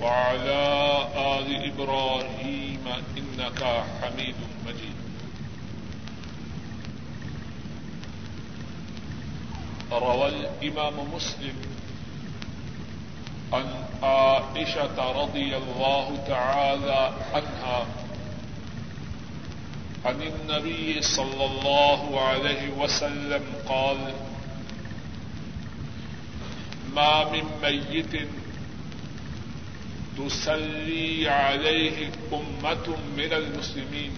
[0.00, 0.62] وعلى
[1.16, 2.84] آل إبراهيم
[3.18, 4.34] إنك حميد
[4.66, 4.94] مجيد.
[9.92, 11.54] روى الإمام مسلم
[13.52, 13.66] عن
[14.02, 17.86] عائشة رضي الله تعالى عنها
[20.04, 24.12] عن النبي صلى الله عليه وسلم قال
[26.94, 28.28] ما من ميت
[30.18, 34.14] تسلي عليه أمة من المسلمين.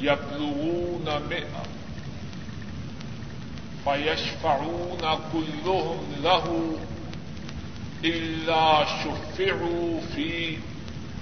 [0.00, 1.62] يبلغون مئة.
[3.84, 6.76] فيشفعون كلهم له
[8.04, 10.56] إلا شفعوا فيه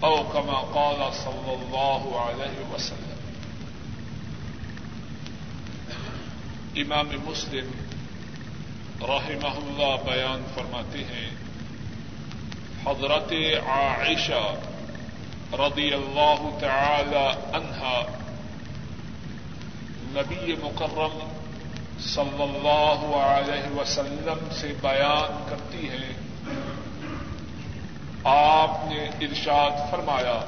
[0.05, 3.19] أو كما قال صلى الله عليه وسلم.
[6.77, 7.71] امام مسلم
[9.03, 11.31] رحمہ اللہ بیان فرماتے ہیں
[12.87, 13.33] حضرت
[13.67, 14.43] عائشہ
[15.59, 18.01] رضی اللہ تعالی عنہا،
[20.13, 21.19] نبی مکرم
[22.01, 26.13] صلی اللہ علیہ وسلم سے بیان کرتی ہیں
[28.25, 30.39] آپ نے ارشاد فرمایا،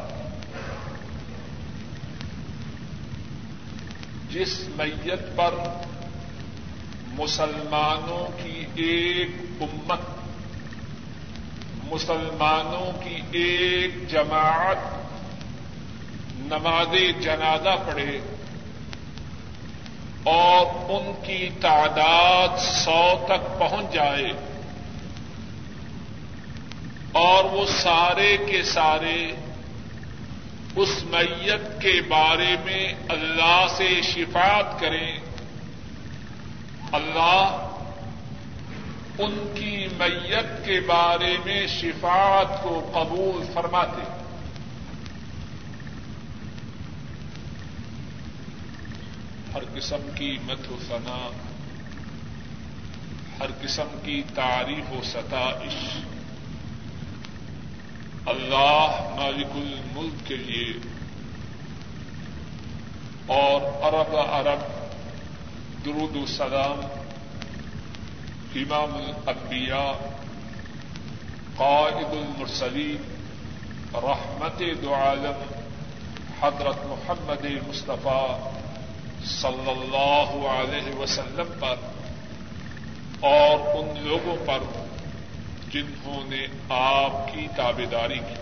[4.30, 5.54] جس میت پر
[7.14, 9.30] مسلمانوں کی ایک
[9.60, 10.19] امت
[11.90, 14.76] مسلمانوں کی ایک جماعت
[16.38, 18.20] نماز جنازہ پڑھے
[20.24, 24.32] اور ان کی تعداد سو تک پہنچ جائے
[27.12, 29.32] اور وہ سارے کے سارے
[30.76, 35.18] اس میت کے بارے میں اللہ سے شفاعت کریں۔
[36.92, 37.66] اللہ
[39.20, 44.02] ان کی میت کے بارے میں شفاعت کو قبول فرماتے
[49.54, 51.30] ہر قسم کی مت و ثنا،
[53.40, 55.96] ہر قسم کی تعریف و ستائش۔
[58.26, 60.72] اللہ مالک الملک کے لیے
[63.26, 64.60] اور عرب عرب
[65.84, 66.99] درود السلام
[68.54, 69.92] امام الانبیاء،
[71.56, 72.96] قائد المرسلین،
[73.94, 75.42] رحمت دو عالم،
[76.40, 78.52] حضرت محمد مصطفیٰ
[79.24, 81.74] صلی اللہ علیہ وسلم پر
[83.20, 84.58] اور ان لوگوں پر
[85.70, 88.34] جنہوں نے آپ کی تابے داری کی۔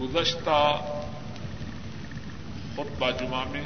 [0.00, 0.76] گزشتہ
[2.78, 3.62] خطبہ جمعہ میں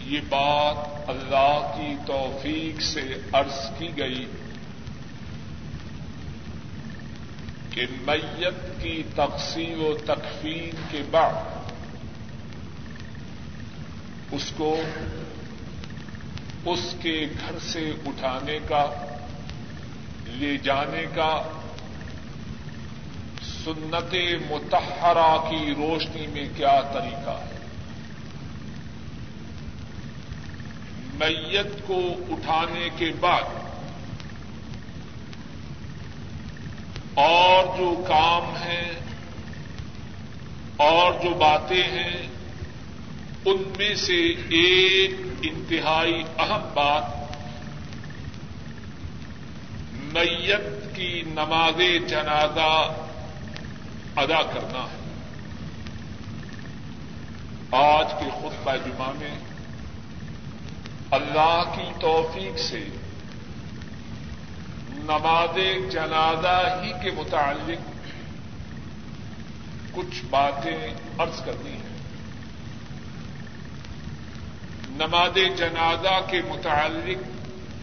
[0.00, 3.00] یہ بات اللہ کی توفیق سے
[3.32, 4.26] عرض کی گئی
[7.70, 11.72] کہ میت کی تقسیم و تکفین کے بعد
[14.32, 14.76] اس کو
[16.66, 18.86] اس کے گھر سے اٹھانے کا،
[20.26, 21.42] لے جانے کا
[23.64, 24.14] سنت
[24.50, 27.54] متحرہ کی روشنی میں کیا طریقہ ہے؟
[31.14, 32.00] میت کو
[32.30, 33.42] اٹھانے کے بعد
[37.14, 38.92] اور جو کام ہیں
[40.76, 42.28] اور جو باتیں ہیں،
[43.44, 47.04] ان میں سے ایک انتہائی اہم بات
[50.12, 53.00] میت کی نماز جنازہ
[54.16, 55.04] ادا کرنا ہے۔
[57.70, 59.38] آج کے خطبہ جمعہ میں
[61.10, 62.88] اللہ کی توفیق سے
[64.88, 65.58] نماز
[65.92, 68.04] جنازہ ہی کے متعلق
[69.94, 71.94] کچھ باتیں عرض کرنی ہیں۔
[74.88, 77.18] نماز جنازہ کے متعلق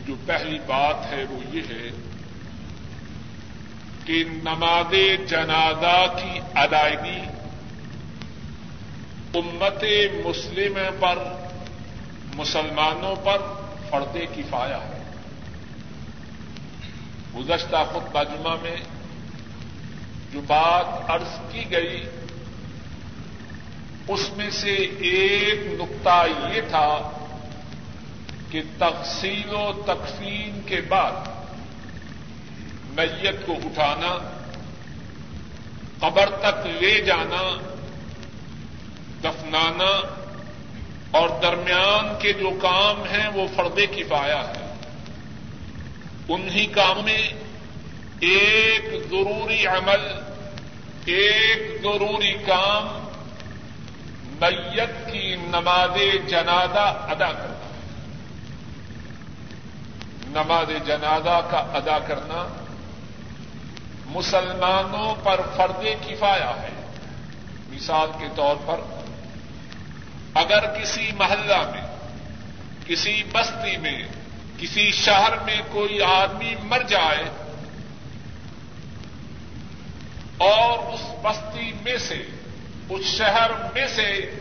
[0.08, 2.11] جو پہلی بات ہے وہ یہ ہے
[4.12, 4.94] کہ نماز
[5.30, 7.20] جنازہ کی ادائیگی۔
[9.34, 9.84] امت
[10.26, 11.18] مسلم پر،
[12.36, 13.38] مسلمانوں پر
[13.90, 15.04] فرد کفایا ہے۔
[17.36, 18.76] گزشتہ خطبہ جمعہ میں
[20.34, 22.04] جو بات عرض کی گئی،
[24.08, 27.12] اس میں سے ایک نقطہ یہ تھا
[28.50, 31.41] کہ تقسیم و تقسیم کے بعد
[32.92, 34.18] میت کو اٹھانا،
[36.00, 37.44] قبر تک لے جانا،
[39.24, 39.92] دفنانا،
[41.12, 44.74] اور درمیان کے جو کام ہیں وہ فردے کی پایا ہے
[46.30, 47.34] انہی کام میں
[48.20, 50.08] ایک ضروری عمل،
[51.06, 52.88] ایک ضروری کام
[54.42, 55.98] میت کی نماز
[56.28, 57.70] جنازہ ادا کرنا۔
[60.28, 62.61] نماز جنازہ کا ادا کرنا
[64.12, 66.70] مسلمانوں پر فرد کفایا ہے۔
[67.70, 68.80] مثال کے طور پر،
[70.34, 71.82] اگر کسی محلہ میں،
[72.88, 74.04] کسی بستی میں،
[74.58, 77.24] کسی شہر میں کوئی آدمی مر جائے
[80.38, 82.24] اور اس بستی میں سے،
[82.90, 84.36] اس شہر میں سے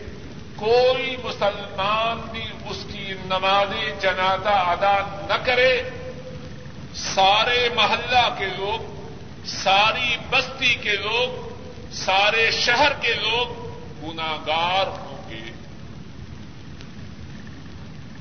[0.55, 5.81] کوئی مسلمان بھی اس کی نماز جنازہ ادا نہ کرے،
[6.95, 8.90] سارے محلہ کے لوگ
[9.45, 11.51] ساری بستی کے لوگ،
[11.91, 13.71] سارے شہر کے لوگ
[14.03, 15.51] گناگار ہوں گے۔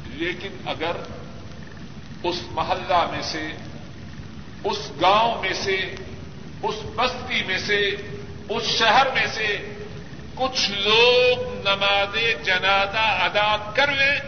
[0.07, 0.97] لیکن اگر
[2.23, 3.53] اس محلہ میں سے،
[4.65, 5.95] اس گاؤں میں سے،
[6.63, 7.97] اس بستی میں سے،
[8.49, 9.75] اس شہر میں سے
[10.35, 14.19] کچھ لوگ نماز جنازہ ادا کر لیں،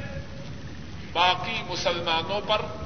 [1.13, 2.82] باقی مسلمانوں پر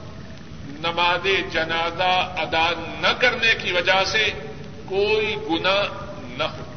[0.69, 2.71] نماز جنازہ ادا
[3.01, 4.31] نہ کرنے کی وجہ سے
[4.87, 6.73] کوئی گنا نہ ہو۔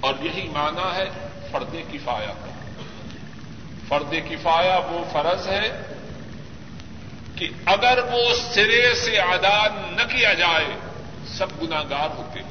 [0.00, 2.70] اور یہی مانا ہے فرد کفایا کا۔
[3.88, 5.82] فرد کفایا وہ فرض ہے
[7.36, 10.66] کہ اگر وہ سرے سے ادا نہ کیا جائے،
[11.26, 12.50] سب گناگار ہوتے ہیں۔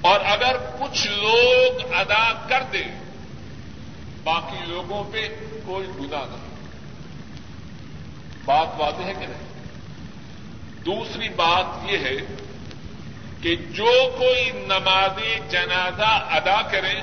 [0.00, 3.02] اور اگر کچھ لوگ ادا کر دیں،
[4.24, 5.28] باقی لوگوں پہ
[5.66, 6.49] کوئی گنا نہ
[8.50, 9.48] بات واضح ہے کہ نہیں؟
[10.84, 12.16] دوسری بات یہ ہے
[13.40, 17.02] کہ جو کوئی نمازی جنازہ ادا کریں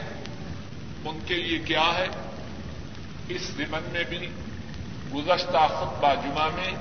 [1.06, 2.08] ان کے لیے کیا ہے؟
[3.30, 4.30] اس ضمن میں بھی
[5.14, 6.72] گزشتہ خطبہ جمعہ میں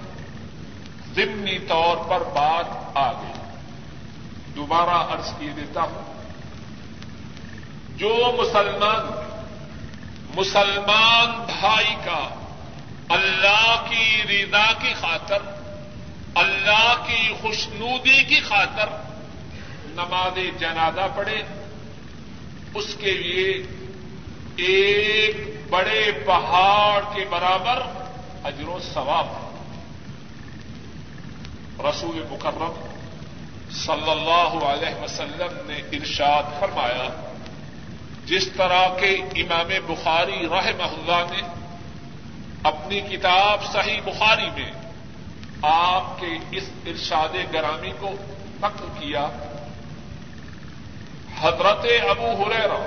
[1.15, 3.33] ضمنی طور پر بات آ گئی۔
[4.57, 6.03] دوبارہ عرض کیے دیتا ہوں،
[7.97, 9.05] جو مسلمان
[10.35, 12.46] مسلمان بھائی کا
[13.09, 15.39] اللہ کی رضا کی خاطر،
[16.35, 18.89] اللہ کی خوشنودی کی خاطر
[19.87, 21.43] نماز جنازہ پڑھے،
[22.75, 23.67] اس کے لیے
[24.57, 25.37] ایک
[25.71, 27.83] بڑے پہاڑ کے برابر
[28.45, 29.47] اجر و ثواب۔ ہے
[31.91, 32.87] رسول مکرم
[33.71, 37.09] صلی اللہ علیہ وسلم نے ارشاد فرمایا،
[38.27, 41.66] جس طرح کے امام بخاری رحمہ اللہ نے
[42.67, 44.71] اپنی کتاب صحیح بخاری میں
[45.63, 48.11] آپ کے اس ارشاد گرامی کو
[48.61, 49.27] نقل کیا۔
[51.41, 52.81] حضرت ابو ہریرا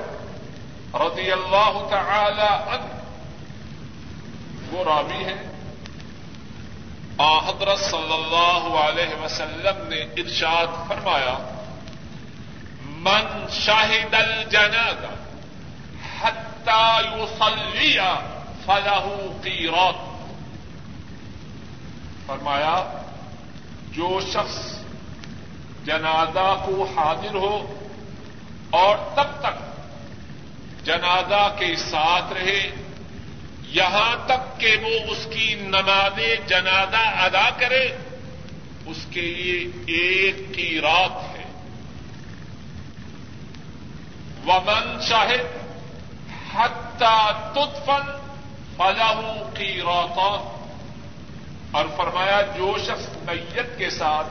[0.93, 2.89] رضی اللہ تعالی عنہ،
[4.71, 5.35] وہ راوی ہے
[7.17, 11.37] آ حضرت صلی اللہ علیہ وسلم نے ارشاد فرمایا،
[12.83, 15.13] من شاہد الجنازہ
[16.21, 17.99] حتى يصلي
[18.69, 19.95] فله قيراط
[22.25, 23.01] فرمایا،
[23.91, 24.57] جو شخص
[25.85, 27.79] جنازہ کو حاضر ہو
[28.69, 29.57] اور تب تک
[30.85, 32.71] جنازہ کے ساتھ رہے،
[33.61, 37.83] یہاں تک کہ وہ اس کی نماز جنازہ ادا کرے،
[38.85, 41.45] اس کے لیے ایک کی رات ہے۔
[44.47, 45.57] ومن شاہد
[46.53, 47.15] حتہ
[47.53, 48.28] تدفن
[48.79, 49.21] فلاح
[49.53, 50.69] کی روتون
[51.71, 54.27] اور فرمایا جو شخص میت کے ساتھ،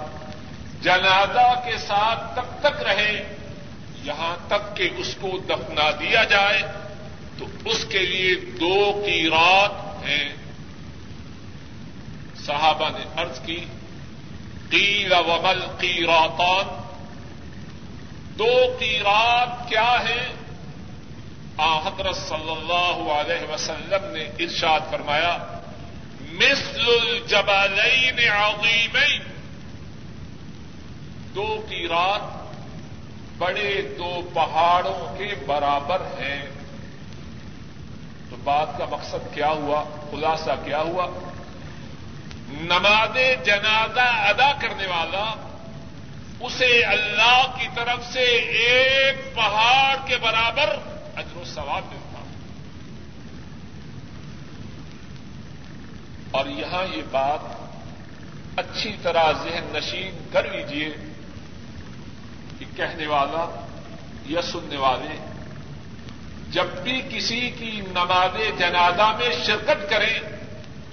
[0.82, 3.36] جنازہ کے ساتھ تب تک رہے،
[4.02, 6.62] یہاں تک کہ اس کو دفنا دیا جائے،
[7.38, 10.28] تو اس کے لیے دو کی رات ہیں۔
[12.46, 13.64] صحابہ نے ارض کی،
[14.70, 16.76] قیل ومل کی راتان
[18.38, 20.32] دو کی رات کیا ہے
[21.62, 25.38] حضرت صلی اللہ علیہ وسلم نے ارشاد فرمایا،
[26.30, 29.22] مثل الجبالین عظیمین،
[31.34, 32.20] دو کی رات
[33.38, 36.46] بڑے دو پہاڑوں کے برابر ہیں۔
[38.30, 41.06] تو بات کا مقصد کیا ہوا؟ خلاصہ کیا ہوا؟
[42.48, 45.34] نماز جنازہ ادا کرنے والا
[46.40, 52.22] اسے اللہ کی طرف سے ایک پہاڑ کے برابر اجر و ثواب ملتا
[56.30, 57.40] اور یہاں یہ بات
[58.58, 60.90] اچھی طرح ذہن نشین کر لیجیے
[62.58, 63.66] کہ کہنے والا
[64.26, 65.16] یا سننے والے،
[66.50, 70.18] جب بھی کسی کی نماز جنازہ میں شرکت کریں،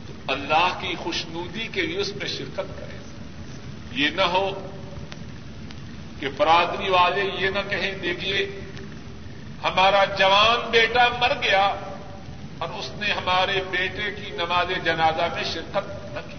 [0.08, 3.00] تو اللہ کی خوشنودی کے لیے اس میں شرکت کریں۔
[3.92, 4.70] یہ نہ ہو
[6.20, 8.65] کہ برادری والے یہ نہ کہیں، دیکھیے
[9.66, 11.76] ہمارا جوان بیٹا مر گیا
[12.58, 16.36] اور اس نے ہمارے بیٹے کی نماز جنازہ میں شرکت نہ کی۔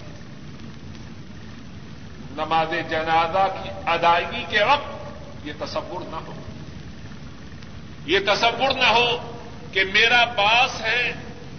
[2.30, 6.32] نماز جنازہ کی ادائیگی کے وقت یہ تصور نہ ہو۔
[8.06, 9.38] یہ تصور نہ ہو
[9.72, 11.12] کہ میرا باس ہے،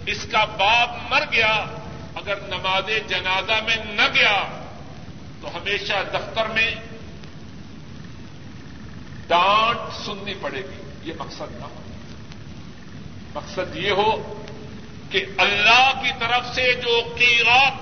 [0.06, 1.64] اس کا باپ مر گیا،
[2.14, 4.64] اگر نماز جنازہ میں نہ گیا
[5.42, 6.74] تو ہمیشہ دفتر میں
[9.26, 11.82] ڈانٹ سننی پڑے گی۔ یہ مقصد نہ ہو۔
[13.34, 14.42] مقصد یہ ہو
[15.10, 17.72] کہ اللہ کی طرف سے جو قیرات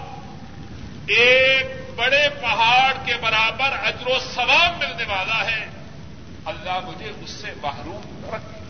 [1.06, 1.66] ایک
[1.97, 5.66] بڑے پہاڑ کے برابر اجر و ثواب ملنے والا ہے،
[6.45, 8.61] اللہ مجھے اس سے محروم نہ رکھے۔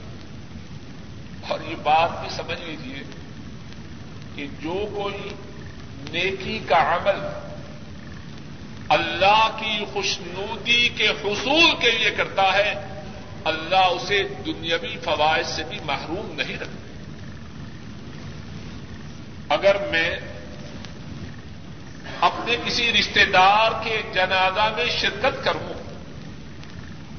[1.48, 3.02] اور یہ بات بھی سمجھ لیجیے
[4.34, 5.34] کہ جو کوئی
[6.12, 7.26] نیکی کا عمل
[8.88, 12.95] اللہ کی خوشنودی کے حصول کے لیے کرتا ہے
[13.46, 16.86] اللہ اسے دنیاوی فوائد سے بھی محروم نہیں رکھتا۔
[19.54, 20.18] اگر میں
[22.20, 25.72] اپنے کسی رشتے دار کے جنازہ میں شرکت کروں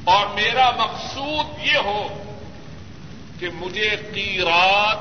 [0.03, 2.23] اور میرا مقصود یہ ہو
[3.39, 4.97] کہ مجھے قیرات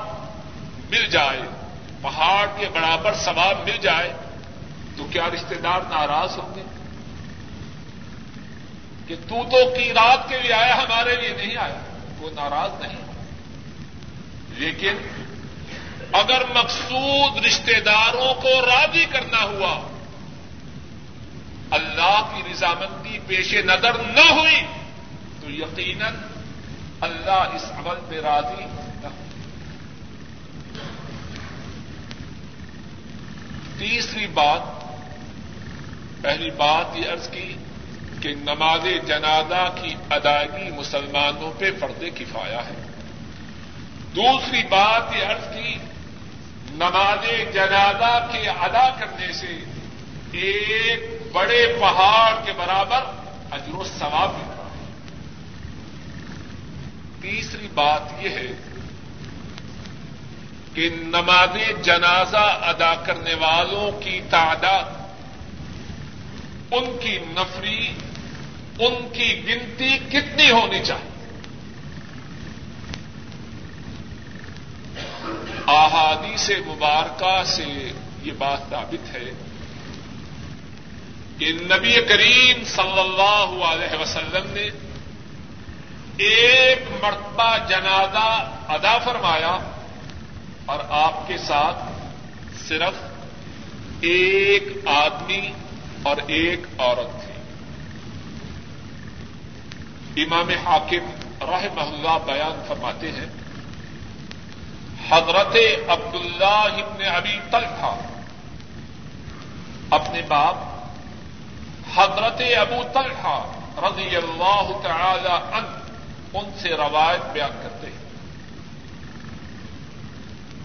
[0.91, 1.41] مل جائے،
[2.01, 4.13] پہاڑ کے برابر ثواب مل جائے،
[4.97, 6.61] تو کیا رشتے دار ناراض ہوں گے؟
[9.07, 11.77] کہ تو تو قیرات کے لیے آیا، ہمارے لیے نہیں آیا۔
[12.17, 12.97] وہ ناراض نہیں۔
[14.49, 14.93] لیکن
[16.11, 19.87] اگر مقصود رشتے داروں کو راضی کرنا ہوا،
[21.71, 24.61] اللہ کی رضامندی پیش نظر نہ ہوئی،
[25.41, 26.15] تو یقیناً
[27.01, 29.07] اللہ اس عمل پہ راضی نہ
[33.77, 34.61] تیسری بات،
[36.23, 37.55] پہلی بات یہ عرض کی
[38.21, 42.85] کہ نماز جنازہ کی ادائیگی مسلمانوں پہ فرد کفایا ہے۔
[44.15, 45.77] دوسری بات یہ عرض کی،
[46.71, 49.59] نماز جنازہ کے ادا کرنے سے
[50.31, 53.01] ایک بڑے پہاڑ کے برابر
[53.51, 54.85] اجر و ثواب ملتا ہے۔
[57.21, 58.51] تیسری بات یہ ہے
[60.73, 64.83] کہ نماز جنازہ ادا کرنے والوں کی تعداد،
[66.71, 67.93] ان کی نفری
[68.79, 71.11] ان کی گنتی کتنی ہونی چاہیے؟
[75.67, 77.91] آہادی سے مبارکہ سے
[78.23, 79.31] یہ بات ثابت ہے
[81.37, 84.69] کہ نبی کریم صلی اللہ علیہ وسلم نے
[86.17, 89.57] ایک مرتبہ جنازہ ادا فرمایا
[90.65, 91.77] اور آپ کے ساتھ
[92.67, 92.93] صرف
[94.01, 95.51] ایک آدمی
[96.03, 97.36] اور ایک عورت تھی۔
[100.17, 101.09] امام حاکم
[101.41, 103.25] راہ محلہ بیان فرماتے ہیں،
[105.09, 105.55] حضرت
[105.89, 107.95] عبداللہ ابن ابی طلحہ
[109.89, 110.55] اپنے باپ
[111.95, 115.77] حضرت ابو طلحہ رضی اللہ تعالی عنہ
[116.33, 118.07] ان سے روایت بیان کرتے ہیں۔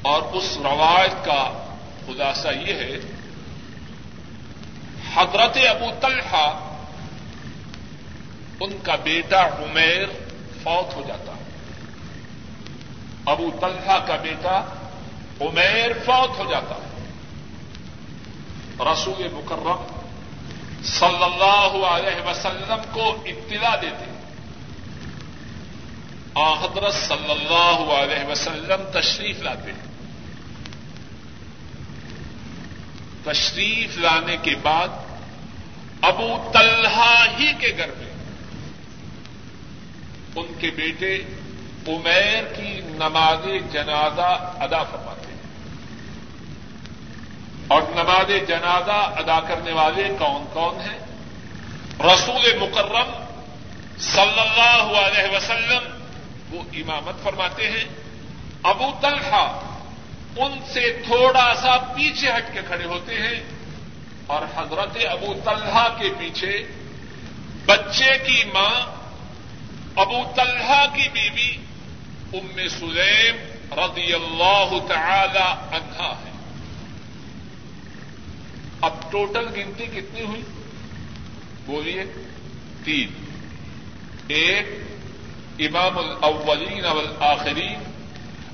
[0.02, 1.74] اور اس روایت کا
[2.06, 2.98] خلاصہ یہ ہے،
[5.14, 6.71] حضرت ابو طلحہ
[8.62, 10.06] ان کا بیٹا عمیر
[10.62, 11.32] فوت ہو جاتا
[13.30, 14.58] ابو طلحہ کا بیٹا
[15.40, 16.74] عمیر فوت ہو جاتا
[18.92, 20.00] رسول مکرم
[20.84, 24.04] صلی اللہ علیہ وسلم کو اطلاع دیتے
[26.34, 29.92] آ حضرت صلی اللہ علیہ وسلم تشریف لاتے ہیں۔
[33.24, 34.88] تشریف لانے کے بعد
[36.02, 38.01] ابو طلحہ ہی کے گھر میں
[40.36, 41.16] ان کے بیٹے
[41.88, 45.42] عمیر کی نماز جنازہ ادا فرماتے ہیں۔
[47.68, 50.98] اور نماز جنازہ ادا کرنے والے کون کون ہیں؟
[52.00, 53.24] رسول مکرم
[53.98, 56.04] صلی اللہ علیہ وسلم،
[56.50, 57.84] وہ امامت فرماتے ہیں۔
[58.62, 59.68] ابو طلحہ
[60.36, 63.40] ان سے تھوڑا سا پیچھے ہٹ کے کھڑے ہوتے ہیں
[64.26, 66.66] اور حضرت ابو طلحہ کے پیچھے
[67.66, 69.01] بچے کی ماں
[69.96, 71.56] ابو طلحہ کی بیوی
[72.32, 73.36] ام سلیم
[73.78, 76.32] رضی اللہ تعالی عنہا ہے۔
[78.80, 80.42] اب ٹوٹل گنتی کتنی ہوئی؟
[81.66, 82.04] بولیے،
[82.84, 83.08] تین۔
[84.28, 84.66] ایک،
[85.58, 87.82] امام الاولین والآخرین،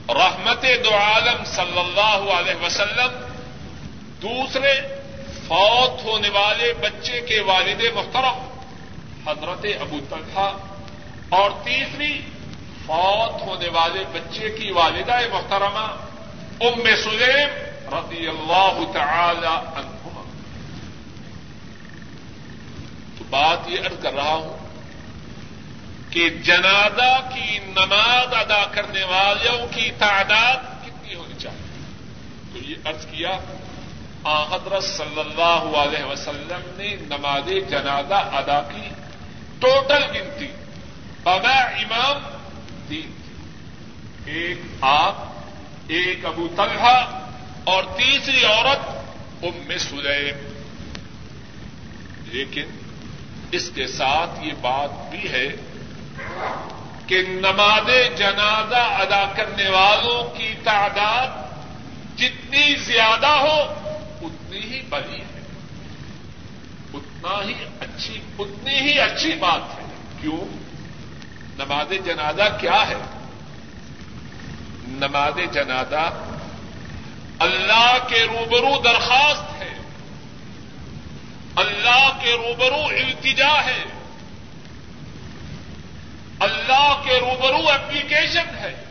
[0.08, 3.26] رحمت دو عالم صلی اللہ علیہ وسلم،
[4.22, 4.80] دوسرے،
[5.48, 8.60] فوت ہونے والے بچے کے والد محترم،
[9.26, 10.67] حضرت ابو طلحہ
[11.28, 12.20] اور تیسری،
[12.86, 15.86] فوت ہونے والے بچے کی والدہ محترمہ
[16.60, 17.48] ام سلیم
[17.94, 20.22] رضی اللہ تعالی عنہما۔
[23.18, 24.58] تو بات یہ ارد کر رہا ہوں
[26.10, 31.82] کہ جنازہ کی نماز ادا کرنے والوں کی تعداد کتنی ہونی چاہیے؟
[32.52, 33.38] تو یہ ارض کیا
[34.24, 38.88] حضرت صلی اللہ علیہ وسلم نے نماز جنازہ ادا کی،
[39.58, 40.46] ٹوٹل گنتی
[41.22, 42.36] بابا امام
[42.88, 43.10] تین
[44.26, 45.14] ایک آپ،
[45.88, 47.22] ایک ابو طلحہ
[47.64, 48.88] اور تیسری عورت
[49.42, 50.62] ام سلیم۔
[52.24, 52.64] لیکن
[53.52, 55.48] اس کے ساتھ یہ بات بھی ہے
[57.06, 61.28] کہ نماز جنازہ ادا کرنے والوں کی تعداد
[62.18, 63.60] جتنی زیادہ ہو،
[64.22, 65.40] اتنی ہی بڑی ہے۔
[66.94, 69.84] اتنا ہی اچھی، اتنی ہی اچھی بات ہے۔
[70.20, 70.67] کیوں؟
[71.58, 72.94] نماز جنازہ کیا ہے؟
[74.88, 76.20] نماز جنازہ
[77.38, 79.78] اللہ کے روبرو درخواست ہے۔
[81.56, 83.84] اللہ کے روبرو التجا ہے۔
[86.40, 88.84] اللہ کے روبرو اپلیکیشن ہے۔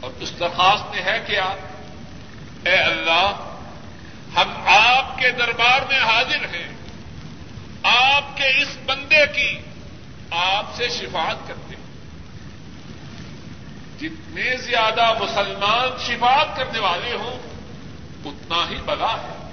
[0.00, 1.54] اور اس درخواست میں ہے کیا؟
[2.64, 3.56] اے اللہ،
[4.36, 6.68] ہم آپ کے دربار میں حاضر ہیں۔
[7.82, 9.71] آپ کے اس بندے کی
[10.32, 11.82] آپ سے شفاعت کرتے ہیں۔
[14.00, 17.38] جتنے زیادہ مسلمان شفاعت کرنے والے ہوں،
[18.24, 19.50] اتنا ہی بلا ہے۔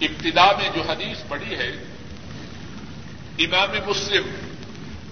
[0.00, 1.68] ابتدا میں جو حدیث پڑی ہے،
[3.38, 4.24] امام مسلم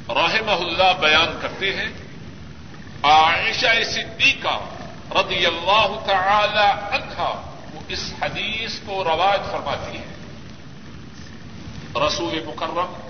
[0.08, 1.88] رحمہ اللہ بیان کرتے ہیں،
[3.02, 4.60] عائشہ صدیقہ
[5.10, 10.04] رضی اللہ تعالی عنہا وہ اس حدیث کو رواج فرماتی ہے۔
[12.06, 13.09] رسول مکرم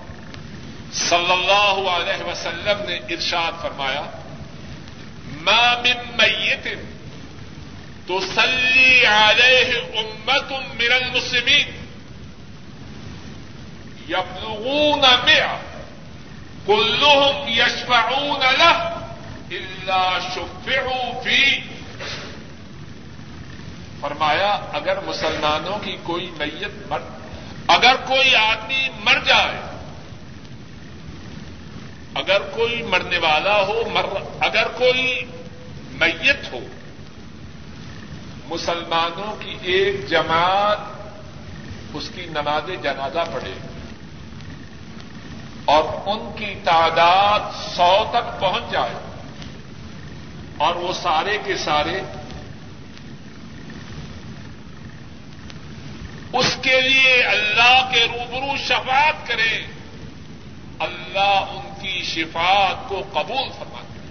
[0.93, 4.01] صلی اللہ علیہ وسلم نے ارشاد فرمایا،
[5.43, 6.67] ما من میت
[8.07, 11.69] تو سلی علیہ امت من المسلمین
[14.07, 15.59] یبلغون مئة
[16.67, 18.77] كلهم يشفعون له
[19.51, 21.61] إلا شفعوا فيه
[24.01, 27.01] فرمایا، اگر مسلمانوں کی کوئی میت مر،
[27.75, 29.59] اگر کوئی آدمی مر جائے
[32.15, 34.05] اگر کوئی مرنے والا ہو، مر،
[34.39, 35.21] اگر کوئی
[35.91, 36.59] میت ہو،
[38.47, 40.79] مسلمانوں کی ایک جماعت
[41.93, 43.53] اس کی نماز جنازہ پڑے
[45.65, 47.39] اور ان کی تعداد
[47.75, 48.95] سو تک پہنچ جائے
[50.57, 52.01] اور وہ سارے کے سارے
[56.33, 59.67] اس کے لیے اللہ کے روبرو شفاعت کریں،
[60.79, 64.09] اللہ ان کی شفاعت کو قبول فرما کرے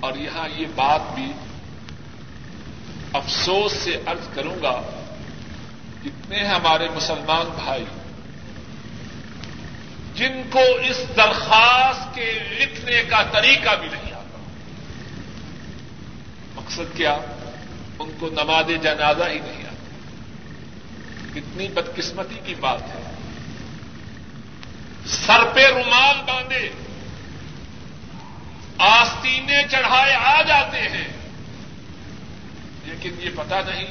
[0.00, 1.32] اور یہاں یہ بات بھی
[3.12, 4.82] افسوس سے ارض کروں گا،
[6.04, 7.84] جتنے ہمارے مسلمان بھائی،
[10.14, 14.38] جن کو اس درخواست کے لکھنے کا طریقہ بھی نہیں آتا۔
[16.54, 17.16] مقصد کیا؟
[17.98, 19.84] ان کو نماز جنازہ ہی نہیں آتا۔
[21.34, 23.05] کتنی بدقسمتی کی بات ہے۔
[25.06, 26.70] سر پہ رومال باندھے۔
[28.78, 31.08] آستینے چڑھائے آ جاتے ہیں۔
[32.84, 33.86] لیکن یہ پتا نہیں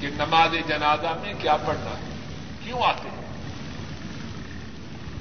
[0.00, 2.16] کہ نماز جنازہ میں کیا پڑھنا ہے۔
[2.64, 3.18] کیوں آتے ہیں؟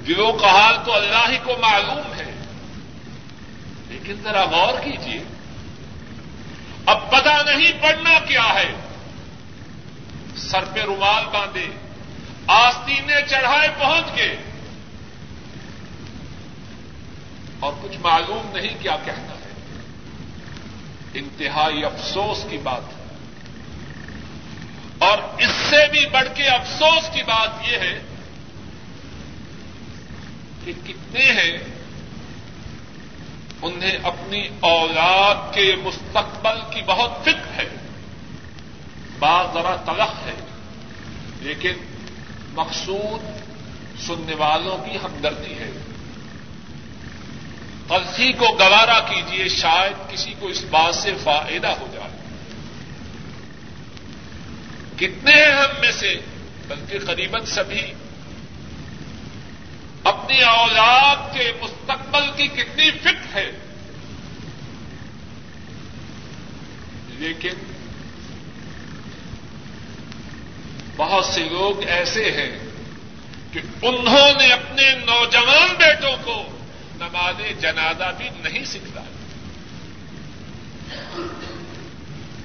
[0.07, 2.45] دلوں کا حال تو اللہ ہی کو معلوم ہے۔
[3.87, 5.23] لیکن ذرا غور کیجیے
[6.85, 8.73] اب پتا نہیں پڑھنا کیا ہے۔
[10.35, 11.67] سر پہ رومال باندھے۔
[12.47, 14.46] آستینے چڑھائے پہنچ گئے۔
[17.59, 19.53] اور کچھ معلوم نہیں کیا کہنا ہے۔
[21.13, 23.07] انتہائی افسوس کی بات۔ ہے
[24.97, 27.99] اور اس سے بھی بڑھ کے افسوس کی بات یہ ہے
[30.65, 31.57] کہ کتنے ہیں
[33.61, 37.69] انہیں اپنی اولاد کے مستقبل کی بہت فکر ہے۔
[39.19, 40.45] بات ذرا تلخ ہے،
[41.39, 41.73] لیکن
[42.53, 43.21] مقصود
[44.07, 45.86] سننے والوں کی ہمدردی ہے۔
[47.89, 52.17] غلطی کو گوارا کیجیے شاید کسی کو اس بات سے فائدہ ہو جائے۔
[54.97, 56.19] کتنے ہیں ہم میں سے؟
[56.67, 57.93] بلکہ قریباً سبھی۔
[60.03, 63.51] اپنی اولاد کے مستقبل کی کتنی فٹ ہے۔
[67.09, 67.53] لیکن
[70.97, 72.59] بہت سے لوگ ایسے ہیں
[73.53, 76.56] کہ انہوں نے اپنے نوجوان بیٹوں کو
[76.99, 79.01] نماز جنازہ بھی نہیں سکھتا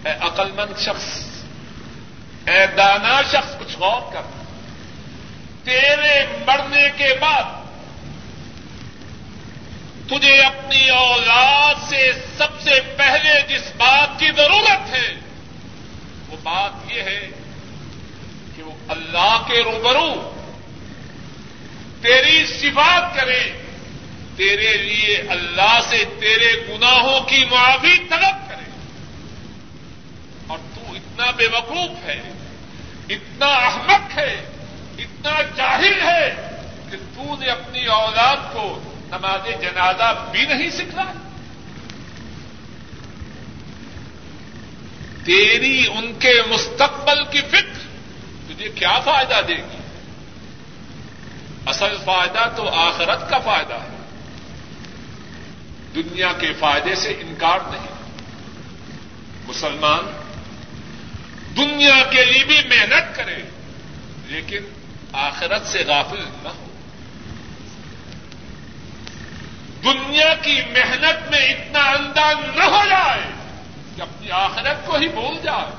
[0.05, 1.27] اے عقلمند شخص،
[2.49, 4.23] اے دانا شخص، کچھ غور کر۔
[5.65, 7.43] تیرے مرنے کے بعد
[10.07, 15.15] تجھے اپنی اولاد سے سب سے پہلے جس بات کی ضرورت ہے،
[16.29, 17.31] وہ بات یہ ہے
[18.57, 20.35] کہ وہ اللہ کے روبرو
[22.03, 23.62] تیری صفات کرے۔
[24.37, 28.71] تیرے لیے اللہ سے تیرے گناہوں کی معافی طلب کرے۔
[30.47, 32.33] اور تو اتنا بے وقوف ہے،
[33.09, 34.51] اتنا احمق ہے،
[34.99, 36.49] اتنا جاہل ہے
[36.91, 41.13] کہ تو نے اپنی اولاد کو نماز جنازہ بھی نہیں سکھا
[45.25, 47.79] تیری ان کے مستقبل کی فکر
[48.49, 49.77] تجھے کیا فائدہ دے گی؟
[51.67, 54.02] اصل فائدہ تو آخرت کا فائدہ ہے۔
[55.95, 57.87] دنیا کے فائدے سے انکار نہیں۔
[59.47, 60.21] مسلمان،
[61.57, 63.43] دنیا کے لیے بھی محنت کرے،
[64.27, 64.63] لیکن
[65.13, 66.67] آخرت سے غافل نہ ہو۔
[69.85, 73.21] دنیا کی محنت میں اتنا انداز نہ ہو جائے
[73.97, 75.73] کہ اپنی آخرت کو ہی بھول جائے۔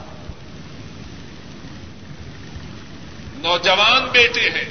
[3.33, 4.69] نوجوان بیٹے ہیں،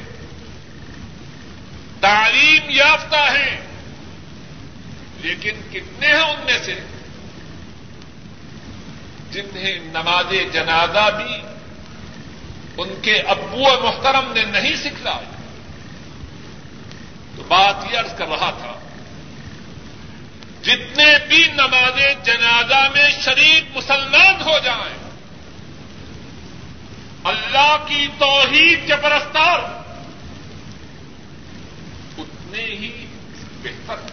[2.00, 3.71] تعلیم یافتہ ہیں۔
[5.22, 6.74] لیکن کتنے ہیں ان میں سے
[9.30, 11.40] جنہیں نماز جنازہ بھی
[12.76, 15.26] ان کے ابو محترم نے نہیں سکھلائی؟
[17.37, 18.72] تو بات یہ عرض کر رہا تھا،
[20.62, 24.96] جتنے بھی نماز جنازہ میں شریک مسلمان ہو جائیں،
[27.24, 29.58] اللہ کی توحید کے پرستار،
[32.18, 32.90] اتنے ہی
[33.62, 34.12] بہتر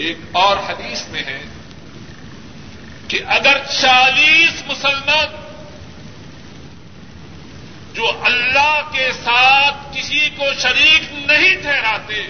[0.00, 1.40] ایک اور حدیث میں ہے
[3.08, 5.30] کہ اگر چالیس مسلمان
[7.94, 12.20] جو اللہ کے ساتھ کسی کو شریک نہیں ٹھہراتے،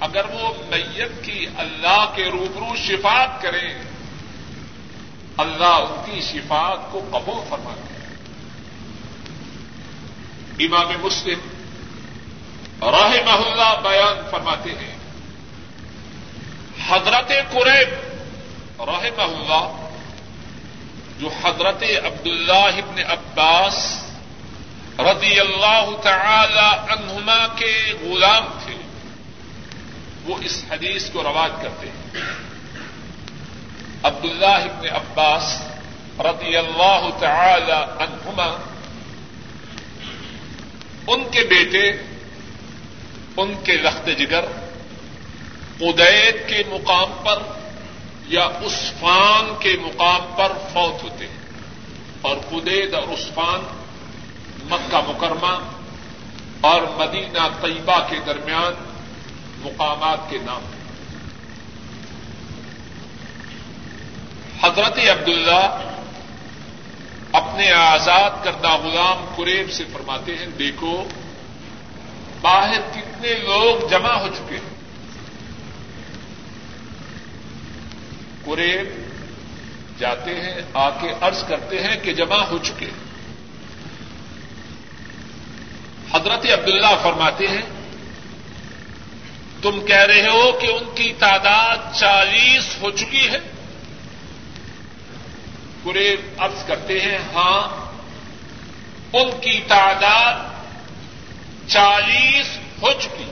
[0.00, 3.70] اگر وہ میت کی اللہ کے روبرو شفات کریں،
[5.36, 7.96] اللہ ان کی شفات کو قبول فرما دے
[10.64, 11.40] امام مسلم
[12.82, 14.97] راہ محلہ بیان فرماتے ہیں
[16.88, 17.88] حضرت قریب
[18.80, 19.88] رحمہ اللہ،
[21.18, 24.04] جو حضرت عبد اللہ ابن عباس
[24.98, 28.74] رضی اللہ تعالی عنہما کے غلام تھے،
[30.24, 32.22] وہ اس حدیث کو رواج کرتے ہیں۔
[34.02, 35.62] عبداللہ ابن عباس
[36.20, 38.56] رضی اللہ تعالی عنہما،
[41.06, 42.02] ان کے بیٹے،
[43.36, 44.44] ان کے لخت جگر
[45.80, 47.42] ادیت کے مقام پر
[48.26, 51.36] یا عثفان کے مقام پر فوت ہوتے ہیں۔
[52.22, 53.84] اور قدید اور عثفان
[54.64, 55.70] مکہ مکرمہ
[56.60, 58.72] اور مدینہ طیبہ کے درمیان
[59.58, 60.78] مقامات کے نام ہیں۔
[64.62, 65.80] حضرت عبداللہ
[67.32, 71.04] اپنے آزاد کردہ غلام قریب سے فرماتے ہیں، دیکھو،
[72.40, 74.77] باہر کتنے لوگ جمع ہو چکے ہیں۔
[78.48, 78.86] قریب
[79.98, 82.86] جاتے ہیں، آ کے عرض کرتے ہیں کہ جمع ہو چکے۔
[86.14, 87.62] حضرت عبداللہ فرماتے ہیں،
[89.62, 93.38] تم کہہ رہے ہو کہ ان کی تعداد چالیس ہو چکی ہے۔
[95.84, 97.88] قریب عرض کرتے ہیں ہاں
[99.12, 100.34] ان کی تعداد
[101.68, 103.30] چالیس ہو چکی۔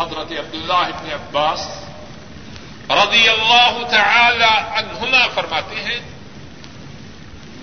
[0.00, 1.81] حضرت عبداللہ ابن عباس
[2.96, 6.00] رضی اللہ تعالی عنہما فرماتے ہیں،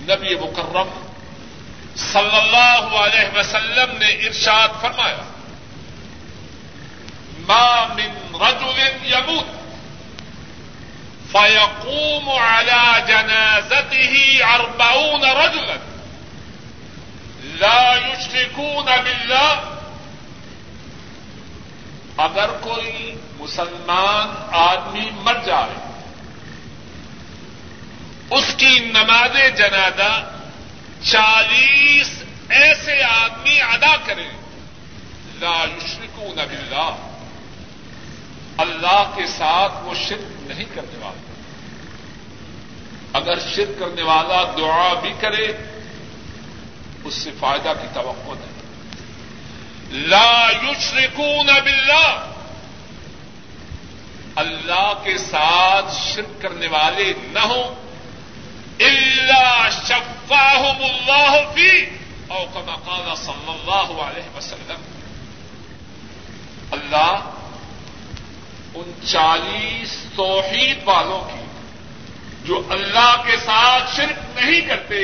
[0.08, 0.90] نبی مکرم
[1.96, 5.24] صلی اللہ علیہ وسلم نے ارشاد فرمایا،
[7.48, 8.78] ما من رجل
[9.12, 9.48] يموت
[11.32, 14.14] فيقوم على جنازته
[14.54, 15.78] أربعون رجلا
[17.60, 19.52] لا يشركون بالله
[22.18, 25.90] اگر کوئی مسلمان آدمی مر جائے۔
[28.30, 30.32] اس کی نماز جنازہ
[31.02, 32.10] چالیس
[32.48, 34.28] ایسے آدمی ادا کرے
[35.34, 36.96] لا یشرکون باللہ۔
[38.56, 41.32] اللہ کے ساتھ وہ شرک نہیں کرنے والا۔
[43.12, 45.52] اگر شرک کرنے والا دعا بھی کرے،
[47.04, 48.60] اس سے فائدہ کی توقع نہیں۔
[50.08, 52.32] لا یشرکون باللہ۔
[54.40, 57.90] اللہ کے ساتھ شرک کرنے والے نہ ہوں۔
[58.80, 61.84] اللہ شفاہم اللہ فی
[62.28, 64.80] او کما قال صلی اللہ علیہ وسلم۔
[66.70, 67.30] اللہ
[68.74, 71.44] ان چالیس توحید والوں کی
[72.44, 75.02] جو اللہ کے ساتھ شرک نہیں کرتے،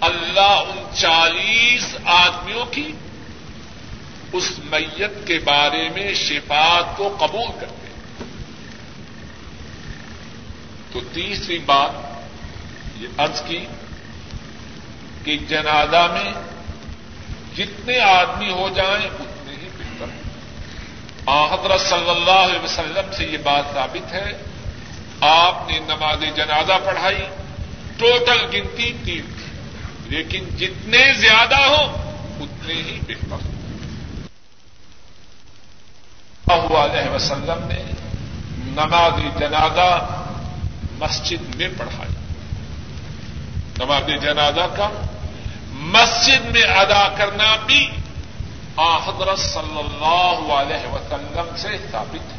[0.00, 2.92] اللہ ان چالیس آدمیوں کی
[4.32, 7.87] اس میت کے بارے میں شفات کو قبول کرتے۔
[10.98, 11.90] تو تیسری بات
[12.96, 13.66] یہ عرض کی
[15.24, 16.32] کہ جنازہ میں
[17.56, 20.06] جتنے آدمی ہو جائیں اتنے ہی بہتر
[21.52, 24.32] حضرت صلی اللہ علیہ وسلم سے یہ بات ثابت ہے،
[25.20, 27.26] آپ نے نماز جنازہ پڑھائی،
[27.96, 31.86] ٹوٹل گنتی تین تھی، لیکن جتنے زیادہ ہوں
[32.40, 33.46] اتنے ہی بہتر۔
[36.50, 37.82] علیہ وسلم نے
[38.58, 39.90] نماز جنازہ
[40.98, 42.14] مسجد میں پڑھائی
[43.78, 44.88] نماز جنازہ کا،
[45.72, 47.90] مسجد میں ادا کرنا بھی
[48.76, 52.38] حضرت صلی اللہ علیہ وسلم سے ثابت ہے۔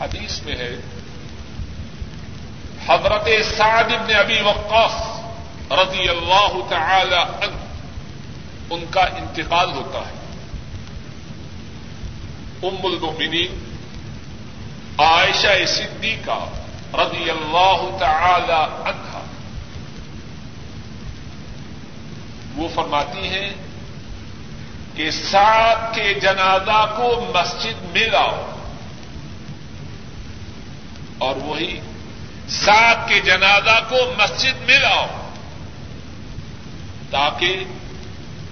[0.00, 0.76] حدیث میں ہے،
[2.86, 7.60] حضرت سعد بن ابی وقاص رضی اللہ تعالی عنہ،
[8.70, 10.16] ان کا انتقال ہوتا ہے۔
[12.62, 13.52] ام المؤمنین،
[14.98, 16.38] عائشہ صدیقہ
[16.94, 19.18] رضی اللہ تعالی عنہ۔
[22.54, 23.52] وہ فرماتی ہیں
[24.94, 28.56] کہ سات کے جنازہ کو مسجد میں لاؤ۔
[31.18, 31.80] اور وہی
[32.48, 35.06] سات کے جنازہ کو مسجد میں لاؤ۔
[37.10, 37.64] تاکہ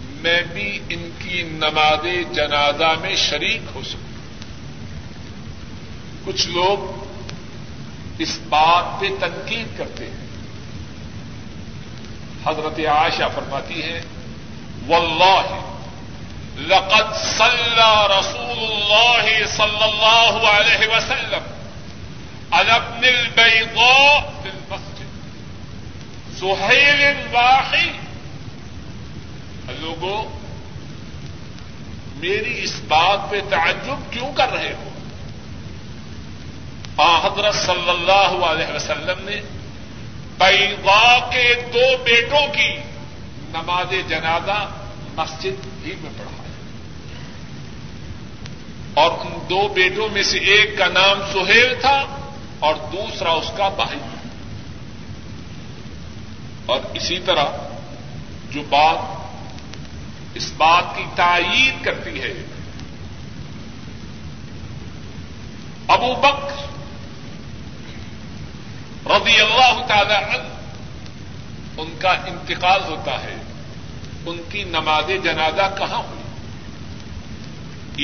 [0.01, 4.09] میں بھی ان کی نماز جنازہ میں شریک ہو سکوں۔
[6.25, 7.08] کچھ لوگ
[8.19, 10.29] اس بات پہ تنقید کرتے ہیں۔
[12.47, 14.03] حضرت عائشہ فرماتی ہے
[14.87, 15.61] واللہ،
[16.57, 21.43] لقد صلى رسول الله صلى الله عليه وسلم
[22.51, 25.05] على ابن البيضاء في المسجد۔
[26.39, 28.09] سهيل واحد
[29.81, 30.39] لوگوں،
[32.17, 34.88] میری اس بات پہ تعجب کیوں کر رہے ہو؟
[37.01, 39.41] حضرت صلی اللہ علیہ وسلم نے
[40.39, 42.77] بیضا کے دو بیٹوں کی
[43.49, 44.69] نماز جنازہ
[45.17, 46.53] مسجد ہی میں پڑھا ہے
[48.95, 52.05] اور ان دو بیٹوں میں سے ایک کا نام سہیل تھا
[52.59, 53.99] اور دوسرا اس کا بھائی۔
[56.67, 57.45] اور اسی طرح
[58.51, 59.29] جو بات
[60.35, 62.33] اس بات کی تائید کرتی ہے،
[65.89, 66.68] ابو بکر
[69.09, 70.49] رضی اللہ تعالی عنہ،
[71.81, 73.37] ان کا انتقال ہوتا ہے،
[74.27, 76.19] ان کی نماز جنازہ کہاں ہوئی؟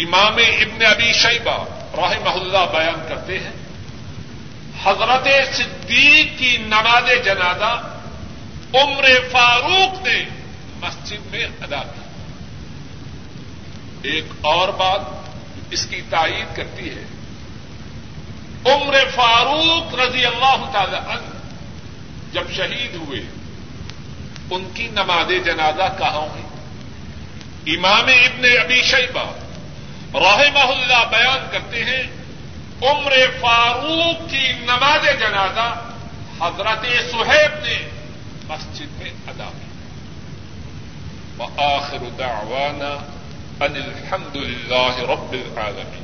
[0.03, 1.65] امام ابن ابی شیبہ
[1.95, 3.53] رحمہ اللہ بیان کرتے ہیں،
[4.85, 8.01] حضرت صدیق کی نماز جنازہ
[8.75, 10.25] عمر فاروق نے
[10.81, 12.01] مسجد میں ادا کی۔
[14.09, 15.01] ایک اور بات
[15.71, 17.05] اس کی تائید کرتی ہے
[18.67, 21.39] عمر فاروق رضی اللہ تعالی عنہ
[22.33, 23.21] جب شہید ہوئے،
[24.51, 26.45] ان کی نماز جنازہ کہاں ہوئی
[27.77, 29.33] امام ابن ابی شیبہ
[30.15, 32.03] رحمہ اللہ بیان کرتے ہیں،
[32.83, 35.91] عمر فاروق کی نماز جنازہ
[36.41, 37.89] حضرت سہیب نے
[38.49, 39.69] مسجد میں ادا کی۔
[41.39, 42.93] وآخر دعوانا
[43.65, 46.04] ان الحمد للہ رب العالمین۔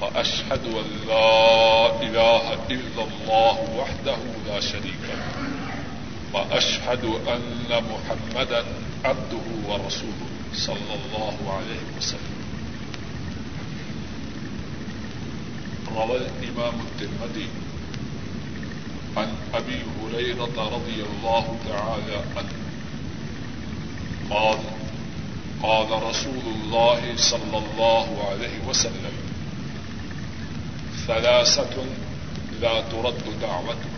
[0.00, 5.22] وأشهد أن لا إله إلا الله وحده لا شريك له،
[6.32, 8.64] وأشهد أن محمدا
[9.04, 12.34] عبده ورسوله صلى الله عليه وسلم.
[15.96, 17.48] روى الإمام الترمذي
[19.16, 22.58] عن أبي هريرة رضي الله تعالى عنه،
[24.30, 24.58] قال
[25.62, 29.23] قال رسول الله صلى الله عليه وسلم
[31.06, 31.84] ثلاثة
[32.60, 33.94] لا ترد دعوته.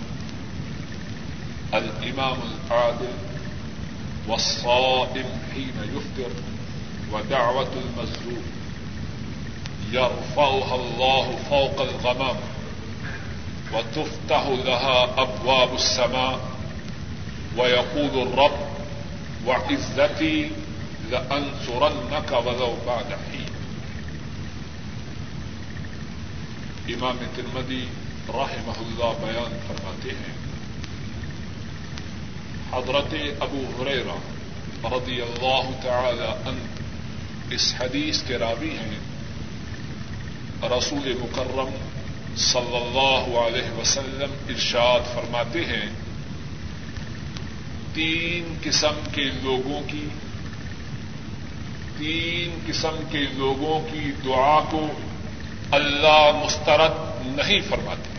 [1.74, 2.36] الإمام
[2.70, 3.14] العادل
[4.28, 6.30] والصائم حين يفطر
[7.12, 8.42] ودعوة المظلوم
[9.92, 12.36] يرفعها الله فوق الغمام
[13.72, 16.40] وتفتح لها أبواب السماء.
[17.58, 18.58] ويقول الرب
[19.46, 20.50] وعزتي
[21.10, 23.35] لأنصرنك ولو بعد حين
[26.88, 27.84] امام ترمدی
[28.28, 30.46] رحمہ اللہ بیان فرماتے ہیں۔
[32.72, 34.16] حضرت ابو حریرا
[34.84, 36.66] رضی اللہ تعالی ان
[37.50, 38.98] اس حدیث کے راوی ہیں۔
[40.62, 41.74] رسول مکرم
[42.36, 45.90] صلی اللہ علیہ وسلم ارشاد فرماتے ہیں،
[47.94, 50.08] تین قسم کے لوگوں کی،
[51.98, 54.88] تین قسم کے لوگوں کی دعا کو
[55.70, 58.10] اللہ مسترد نہیں فرماتے۔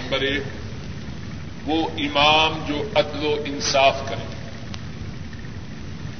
[0.00, 0.42] نمبر ایک،
[1.66, 4.34] وہ امام جو عدل و انصاف کرے۔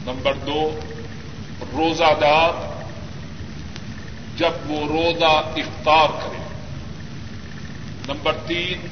[0.06, 0.80] نمبر دو
[1.72, 2.82] روزہ دار
[4.36, 6.42] جب وہ روزہ افطار کرے۔
[8.08, 8.86] نمبر تین،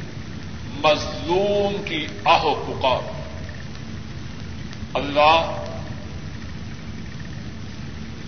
[0.84, 3.22] مظلوم کی آہو پکار۔
[4.94, 5.61] اللہ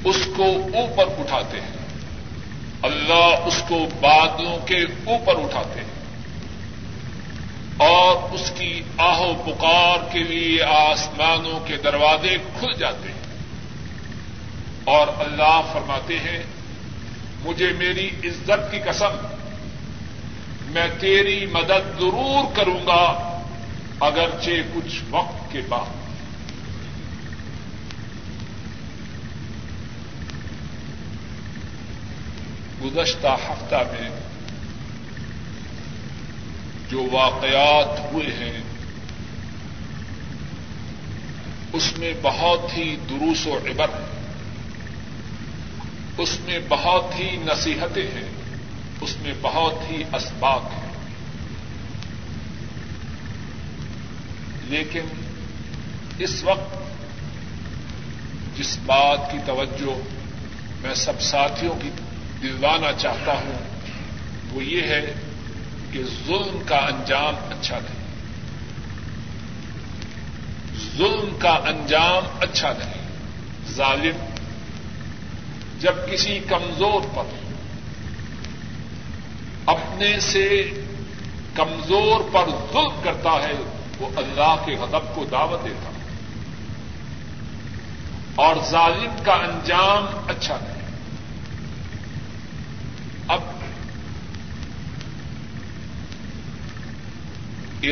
[0.04, 1.76] اس کو اوپر اٹھاتے ہیں۔
[2.82, 5.94] اللہ اس کو بادلوں کے اوپر اٹھاتے ہیں۔
[7.76, 13.24] اور اس کی آہو پکار کے لیے آسمانوں کے دروازے کھل جاتے ہیں۔
[14.84, 16.42] اور اللہ فرماتے ہیں،
[17.44, 19.12] مجھے میری عزت کی قسم،
[20.66, 23.38] میں تیری مدد ضرور کروں گا،
[24.00, 26.03] اگرچہ کچھ وقت کے بعد۔
[32.84, 34.10] گزشتہ ہفتہ میں
[36.90, 38.62] جو واقعات ہوئے ہیں،
[41.72, 44.10] اس میں بہت ہی دروس و عبر ہے
[46.18, 48.30] اس میں بہت ہی نصیحتیں ہیں،
[49.00, 50.92] اس میں بہت ہی اسباق ہیں۔
[54.62, 55.04] لیکن
[56.18, 56.74] اس وقت
[58.58, 59.92] جس بات کی توجہ
[60.82, 61.90] میں سب ساتھیوں کی
[62.44, 63.58] دلوانا چاہتا ہوں،
[64.52, 65.14] وہ یہ ہے
[65.92, 68.04] کہ ظلم کا انجام اچھا نہیں
[70.96, 73.08] ظلم کا انجام اچھا نہیں
[73.74, 74.24] ظالم
[75.80, 77.24] جب کسی کمزور پر
[79.66, 80.70] اپنے سے
[81.54, 83.62] کمزور پر ظلم کرتا ہے،
[83.98, 85.94] وہ اللہ کے غضب کو دعوت دیتا ہے۔
[88.34, 90.74] اور ظالم کا انجام اچھا نہیں
[93.28, 93.40] اب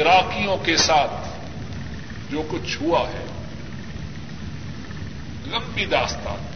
[0.01, 1.28] عراقیوں کے ساتھ
[2.30, 3.26] جو کچھ ہوا ہے،
[5.47, 6.47] لمبی داستان۔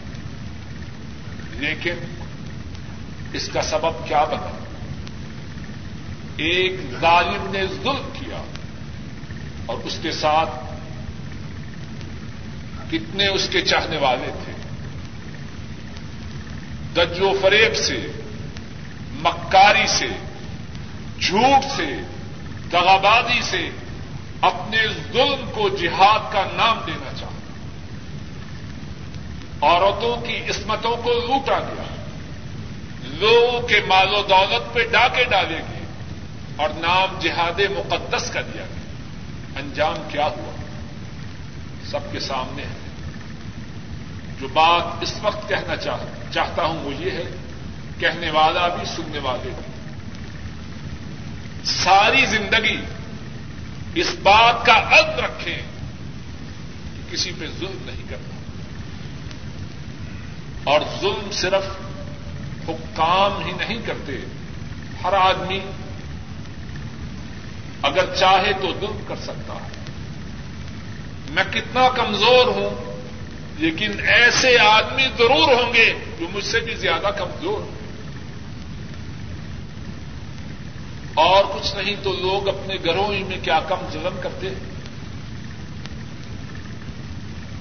[1.52, 1.94] لیکن
[3.32, 4.64] اس کا سبب کیا بنا؟
[6.36, 8.42] ایک ظالم نے ظلم کیا
[9.66, 10.50] اور اس کے ساتھ
[12.90, 14.52] کتنے اس کے چاہنے والے تھے۔
[16.92, 18.06] دج و فریب سے،
[19.10, 20.08] مکاری سے،
[21.20, 21.86] جھوٹ سے
[22.72, 23.70] دغابازی سے
[24.40, 27.36] اپنے ظلم کو جہاد کا نام دینا چاہتا
[29.60, 31.82] عورتوں کی عصمتوں کو لوٹا گیا۔
[33.04, 35.86] لوگوں کے مال و دولت پہ ڈاکے ڈالے گئے
[36.56, 38.92] اور نام جہاد مقدس کا دیا گیا۔
[39.56, 40.56] انجام کیا ہوا؟
[41.90, 42.78] سب کے سامنے ہے۔
[44.40, 45.76] جو بات اس وقت کہنا
[46.32, 47.36] چاہتا ہوں وہ یہ ہے،
[47.98, 49.75] کہنے والا بھی، سننے والے بھی۔
[51.66, 52.80] ساری زندگی
[53.94, 55.62] اس بات کا عد رکھیں
[56.96, 58.36] کہ کسی پہ ظلم نہیں کرنا۔
[60.64, 61.64] اور ظلم صرف
[62.68, 64.12] حکام ہی نہیں کرتے،
[65.04, 65.60] ہر آدمی
[67.82, 69.68] اگر چاہے تو ظلم کر سکتا ہے۔
[71.30, 72.96] میں کتنا کمزور ہوں،
[73.58, 77.75] لیکن ایسے آدمی ضرور ہوں گے جو مجھ سے بھی زیادہ کمزور ہوں۔
[81.16, 84.46] اور کچھ نہیں تو لوگ اپنے گھروں ہی میں کیا کم ظلم کرتے؟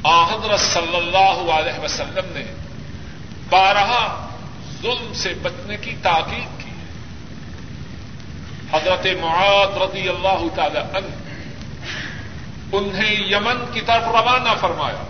[0.04, 2.46] آحدر صلی اللہ علیہ وسلم نے
[3.50, 4.26] بارہ
[4.82, 6.72] ظلم سے بچنے کی تاکید کی
[8.72, 11.08] حضرت معاد رضی اللہ تعالی عنہ
[12.72, 15.04] انہیں یمن کی طرف روانہ فرمایا۔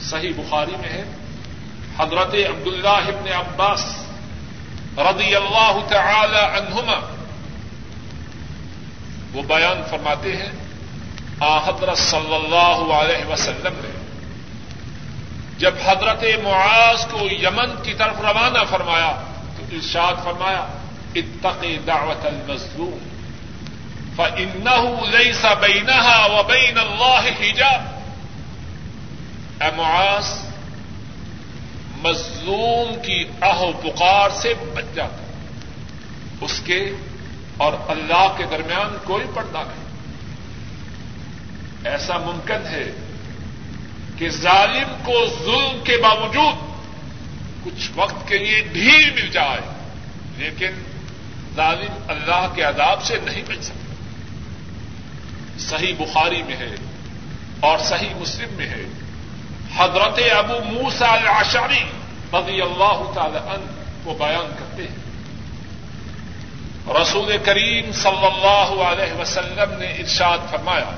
[0.00, 1.04] صحیح بخاری میں ہے۔
[1.98, 3.84] حضرت عبداللہ ابن عباس
[4.98, 7.21] رضی اللہ تعالی عنہما
[9.32, 10.52] وہ بیان فرماتے ہیں،
[11.40, 14.02] آ حضرت صلی اللہ علیہ وسلم نے۔
[15.58, 19.22] جب حضرت معاذ کو یمن کی طرف روانہ فرمایا،
[19.56, 20.66] تو ارشاد فرمایا
[21.14, 22.98] اتق دعوت المظلوم
[24.16, 28.02] فإنه ليس بينها وبين الله حجاب۔
[29.62, 30.24] اے معاذ،
[32.02, 35.22] مظلوم کی آہ پکار سے بچ جاتا۔
[36.40, 36.92] اس کے
[37.56, 39.82] اور اللہ کے درمیان کوئی پردہ نہیں۔
[41.84, 42.90] ایسا ممکن ہے
[44.18, 46.54] کہ ظالم کو ظلم کے باوجود
[47.64, 49.60] کچھ وقت کے لیے ڈھیل مل جائے،
[50.36, 50.70] لیکن
[51.56, 53.78] ظالم اللہ کے عذاب سے نہیں مل سکتا۔
[55.58, 56.74] صحیح بخاری میں ہے
[57.60, 58.84] اور صحیح مسلم میں ہے۔
[59.76, 61.84] حضرت ابو موسا العشاری
[62.32, 65.01] رضی اللہ تعالی عنہ کو بیان کرتے ہیں۔
[66.90, 70.90] رسول کریم صلی اللہ علیہ وسلم نے ارشاد فرمایا،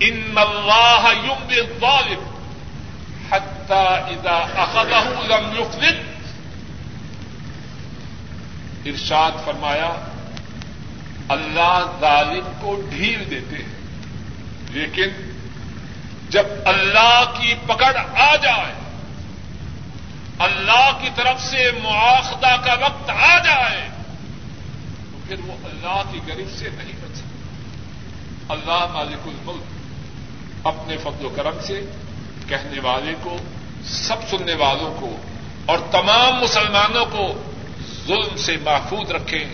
[0.00, 2.22] ان اللہ یوم الظالم
[3.30, 5.98] حتى اذا اخذه لم يفلت
[8.86, 9.90] ارشاد فرمایا،
[11.36, 13.74] اللہ ظالم کو ڈھیل دیتے ہیں،
[14.72, 15.10] لیکن
[16.30, 18.72] جب اللہ کی پکڑ آ جائے،
[20.46, 23.82] اللہ کی طرف سے مواخدہ کا وقت آ جائے
[25.28, 27.64] پھر وہ اللہ کی غریب سے نہیں بچ سکتا۔
[28.48, 29.62] اللہ مالک الملک
[30.66, 31.80] اپنے فضل و کرم سے،
[32.48, 33.36] کہنے والے کو،
[33.84, 35.16] سب سننے والوں کو
[35.66, 37.42] اور تمام مسلمانوں کو
[38.06, 39.44] ظلم سے محفوظ رکھیں۔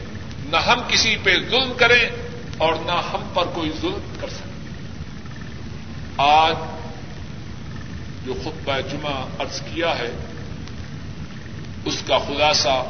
[0.45, 2.09] نہ ہم کسی پہ ظلم کریں
[2.59, 4.53] اور نہ ہم پر کوئی ظلم کر سکیں۔
[6.17, 6.55] آج
[8.27, 10.11] جو خطبہ جمعہ عرض کیا ہے،
[11.85, 12.85] اس کا خلاصہ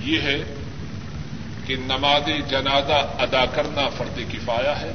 [0.00, 0.44] یہ ہے
[1.72, 4.92] کہ نماز جنازہ ادا کرنا فرد کفایا ہے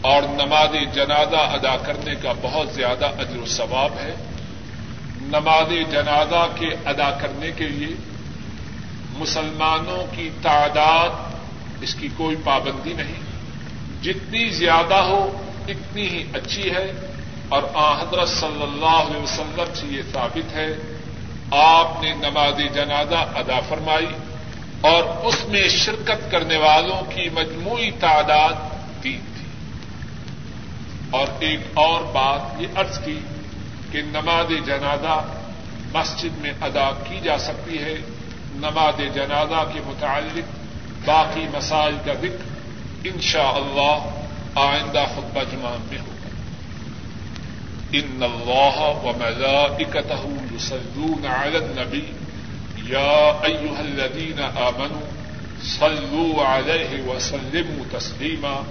[0.00, 4.14] اور نماز جنازہ ادا کرنے کا بہت زیادہ اجر و ثواب ہے۔
[5.22, 7.96] نماز جنازہ کے ادا کرنے کے لیے
[9.18, 11.08] مسلمانوں کی تعداد
[11.80, 13.20] اس کی کوئی پابندی نہیں۔
[14.02, 16.92] جتنی زیادہ ہو اتنی ہی اچھی ہے۔
[17.48, 17.62] اور
[18.00, 20.96] حضرت صلی اللہ علیہ وسلم سے یہ ثابت ہے،
[21.50, 24.29] آپ نے نماز جنازہ ادا فرمائی۔
[24.80, 28.52] اور اس میں شرکت کرنے والوں کی مجموعی تعداد
[29.02, 29.46] تین تھی۔
[31.10, 33.20] اور ایک اور بات یہ عرض کی
[33.90, 35.24] کہ نماز جنازہ
[35.92, 37.94] مسجد میں ادا کی جا سکتی ہے۔
[38.54, 40.60] نماز جنازہ کے متعلق
[41.04, 42.50] باقی مسائل کا ذکر
[43.04, 44.20] ان شاء اللہ
[44.54, 46.28] آئندہ خطبہ جمع میں ہوگا۔
[47.92, 52.12] ان اللہ و ملائکتہ یصلون علی النبی
[52.90, 55.08] یا ایها الذین آمنوا
[55.62, 58.62] صلوا علیہ وسلموا تسلیما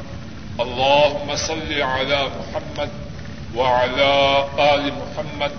[0.59, 2.89] اللهم صل على محمد
[3.55, 4.13] وعلى
[4.57, 5.51] آل محمد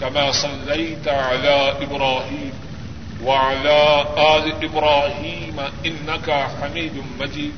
[0.00, 2.52] كما صليت على إبراهيم
[3.24, 7.52] وعلى آل إبراهيم إنك حميد مجيد.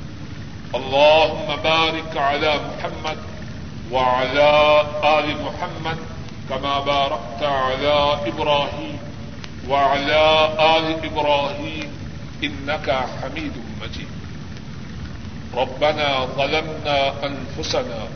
[0.75, 3.17] اللهم بارك على محمد
[3.91, 5.97] وعلى آل محمد
[6.49, 8.94] كما باركت على إبراهيم
[9.69, 11.89] وعلى آل إبراهيم
[12.43, 14.07] إنك حميد مجيد.
[15.53, 18.07] ربنا ظلمنا أنفسنا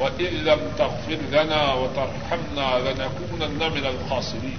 [0.00, 4.58] وإن لم تغفر لنا وترحمنا لنكونن من الخاسرين.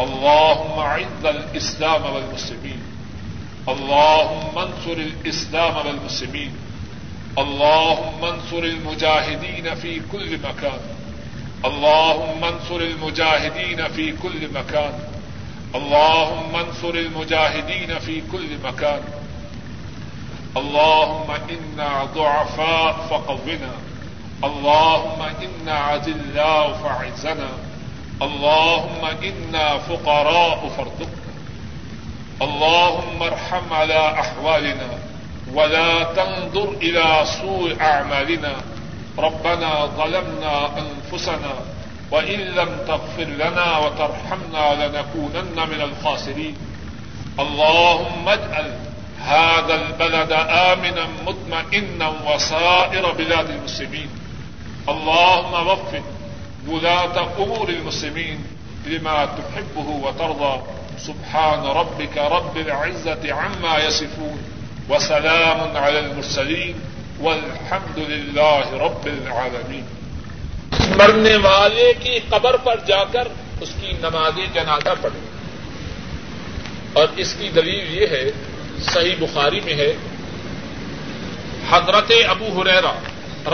[0.00, 2.80] اللهم اعز الإسلام والمسلمين.
[3.68, 6.52] اللهم انصر الإسلام والمسلمين.
[7.38, 10.80] اللهم انصر المجاهدين في كل مكان.
[11.64, 14.92] اللهم انصر المجاهدين في كل مكان.
[15.74, 19.02] اللهم انصر المجاهدين في كل مكان.
[20.56, 23.72] اللهم إنا ضعفاء فقونا.
[24.44, 27.48] اللهم إنا عذلاء فعزنا
[28.22, 31.32] اللهم إنا فقراء فارزقنا.
[32.42, 34.90] اللهم ارحم على أحوالنا
[35.54, 38.54] ولا تنظر إلى سوء أعمالنا.
[39.18, 41.52] ربنا ظلمنا أنفسنا
[42.10, 46.56] وإن لم تغفر لنا وترحمنا لنكونن من الخاسرين.
[47.38, 48.72] اللهم اجعل
[49.20, 54.08] هذا البلد آمنا مطمئنا وسائر بلاد المسلمين.
[54.88, 56.02] اللهم وفق
[56.68, 58.44] ولاة أمور المسلمين
[58.86, 60.60] لما تحبه وترضى.
[60.98, 64.38] سبحان ربك رب العزة عما يصفون.
[64.88, 66.74] وسلام على المرسلين.
[67.20, 69.97] والحمد لله رب العالمين.
[70.72, 73.28] مرنے والے کی قبر پر جا کر
[73.60, 75.20] اس کی نماز جنازہ پڑھی
[76.92, 78.30] اور اس کی دلیل یہ ہے،
[78.80, 79.92] صحیح بخاری میں ہے،
[81.70, 82.92] حضرت ابو حریرا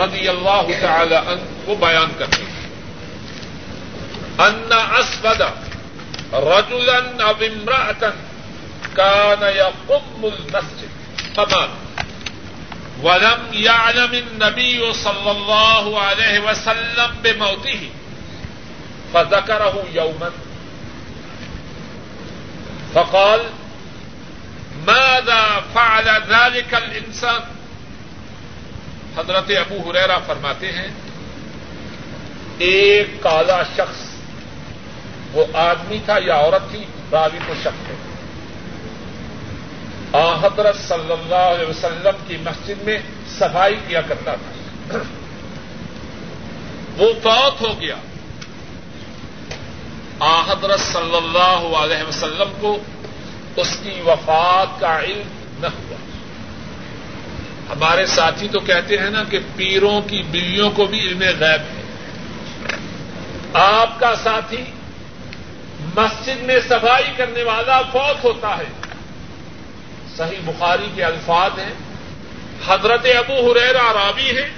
[0.05, 2.67] رضی اللہ تعالی عنہ وہ بیان کرتے ہیں۔
[4.37, 5.41] ان اسود
[6.33, 8.07] رجلا او امرأة
[8.93, 11.84] كان يقم المسجد، فمات۔
[13.05, 17.89] ولم يعلم النبي صلى الله عليه وسلم بموته.
[19.11, 20.29] فذكره يوما.
[22.93, 23.39] فقال،
[24.75, 27.41] ماذا فعل ذلك الانسان
[29.17, 30.87] حضرت ابو ہریرا فرماتے ہیں،
[32.57, 34.15] ایک کالا شخص
[35.31, 38.14] وہ آدمی تھا یا عورت تھی؟ راوی کو شک ہے۔
[40.15, 44.97] حضرت صلی اللہ علیہ وسلم کی مسجد میں صفائی کیا کرتا تھا۔
[46.97, 47.95] وہ فوت ہو گیا۔
[50.19, 52.77] آ حضرت صلی اللہ علیہ وسلم کو
[53.55, 55.27] اس کی وفات کا علم
[55.59, 55.95] نہ ہوا۔
[57.69, 61.83] ہمارے ساتھی تو کہتے ہیں نا کہ پیروں کی بلیوں کو بھی علم غیب ہے۔
[63.53, 64.63] آپ کا ساتھی
[65.95, 68.94] مسجد میں صفائی کرنے والا فوت ہوتا ہے۔
[70.17, 71.73] صحیح بخاری کے الفاظ ہیں۔
[72.67, 74.49] حضرت ابو حریرا راوی ہے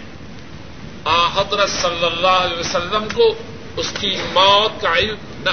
[1.03, 3.35] آ، حضرت صلی اللہ علیہ وسلم کو
[3.77, 5.49] اس کی موت کا علم نہ۔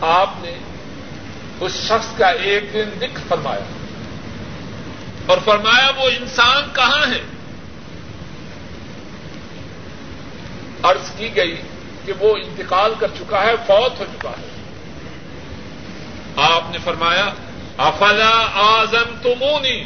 [0.00, 0.58] آپ نے
[1.60, 3.64] اس شخص کا ایک دن دکھ فرمایا۔
[5.26, 7.20] اور فرمایا، وہ انسان کہاں ہے؟
[10.82, 11.60] عرض کی گئی
[12.04, 14.48] کہ وہ انتقال کر چکا ہے، فوت ہو چکا ہے۔
[16.36, 17.30] آپ نے فرمایا
[17.76, 19.84] افلا آزم تمونی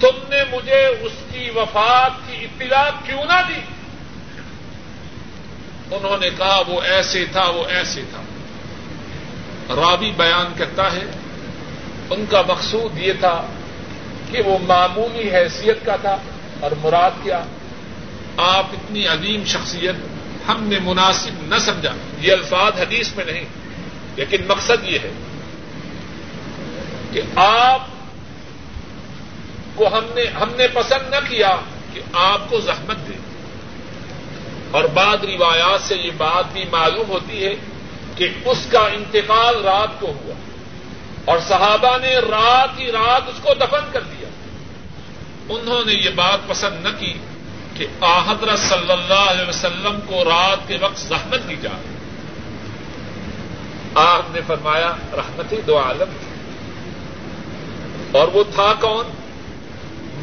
[0.00, 3.60] تم نے مجھے اس کی وفات کی اطلاع کیوں نہ دی؟
[5.90, 8.22] انہوں نے کہا وہ ایسے تھا، وہ ایسے تھا۔
[9.76, 11.04] راوی بیان کرتا ہے،
[12.10, 13.46] ان کا مقصود یہ تھا
[14.30, 16.16] کہ وہ معمولی حیثیت کا تھا
[16.60, 17.44] اور مراد کیا؟
[18.36, 19.94] آپ اتنی عظیم شخصیت
[20.48, 23.44] ہم نے مناسب نہ سمجھا۔ یہ الفاظ حدیث میں نہیں،
[24.16, 25.12] لیکن مقصد یہ ہے۔
[27.12, 27.80] کہ آپ
[29.74, 31.56] کو ہم نے ہم نے پسند نہ کیا
[31.92, 33.12] کہ آپ کو زحمت دے۔
[34.70, 37.54] اور بعد روایات سے یہ بات بھی معلوم ہوتی ہے
[38.16, 40.34] کہ اس کا انتقال رات کو ہوا۔
[41.24, 44.28] اور صحابہ نے رات ہی رات اس کو دفن کر دیا۔
[45.48, 47.14] انہوں نے یہ بات پسند نہ کی
[47.76, 51.98] کہ آحدر صلی اللہ علیہ وسلم کو رات کے وقت زحمت دی جائے۔
[53.94, 56.29] آپ نے فرمایا، رحمت دو عالم تھی۔
[58.12, 59.06] اور وہ تھا کون؟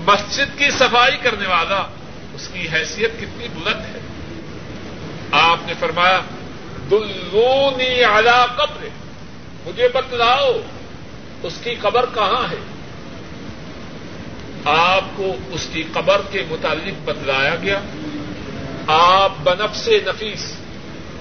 [0.06, 1.88] مسجد کی صفائی کرنے والا۔
[2.34, 4.00] اس کی حیثیت کتنی بلند ہے۔
[5.32, 6.20] آپ نے فرمایا،
[6.92, 8.88] دلونی اعلی قبر
[9.66, 10.60] مجھے بتلاؤ،
[11.44, 12.58] اس کی قبر کہاں ہے؟
[14.66, 17.80] آپ کو اس کی قبر کے متعلق بتلایا گیا۔
[18.88, 20.54] آپ بنف سے نفیس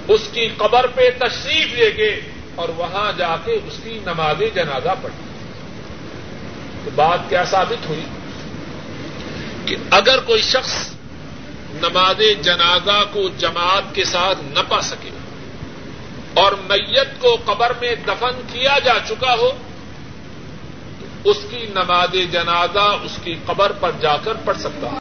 [0.09, 2.21] اس کی قبر پہ تشریف لے گئے
[2.55, 5.36] اور وہاں جا کے اس کی نماز جنازہ پڑھی۔
[6.87, 8.05] تو بات کیا ثابت ہوئی
[9.67, 10.91] کہ اگر کوئی شخص
[11.75, 15.11] نماز جنازہ کو جماعت کے ساتھ نہ پا سکے
[16.35, 19.51] اور میت کو قبر میں دفن کیا جا چکا ہو،
[21.01, 24.95] تو اس کی نماز جنازہ اس کی قبر پر جا کر پڑھ سکتا ہے۔